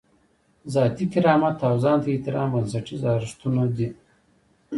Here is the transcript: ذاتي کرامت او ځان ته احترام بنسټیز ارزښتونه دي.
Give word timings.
ذاتي 0.73 1.05
کرامت 1.13 1.57
او 1.67 1.75
ځان 1.83 1.97
ته 2.03 2.07
احترام 2.13 2.47
بنسټیز 2.53 3.01
ارزښتونه 3.15 3.61
دي. 3.75 3.89